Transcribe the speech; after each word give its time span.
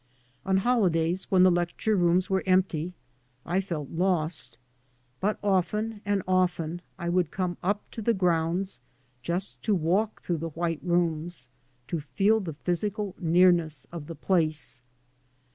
On 0.47 0.57
holidays 0.57 1.29
when 1.29 1.43
the 1.43 1.51
lecture 1.51 1.95
rooms 1.95 2.27
were 2.27 2.41
empty 2.47 2.95
I 3.45 3.61
felt 3.61 3.91
lost; 3.91 4.57
but 5.19 5.37
often 5.43 6.01
and 6.05 6.23
often 6.27 6.81
I 6.97 7.07
would 7.07 7.29
come 7.29 7.55
up 7.61 7.83
to 7.91 8.01
the 8.01 8.15
grounds 8.15 8.81
just 9.21 9.61
to 9.61 9.75
walk 9.75 10.23
through 10.23 10.37
the 10.39 10.49
white 10.49 10.79
rooms, 10.81 11.49
to 11.87 11.99
feel 11.99 12.39
the 12.39 12.53
physical 12.63 13.13
neafness 13.21 13.85
of 13.91 14.07
the 14.07 14.15
place. 14.15 14.81